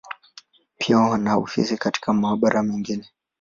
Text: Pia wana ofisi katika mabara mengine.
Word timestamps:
Pia 0.77 0.97
wana 0.97 1.37
ofisi 1.37 1.77
katika 1.77 2.13
mabara 2.13 2.63
mengine. 2.63 3.09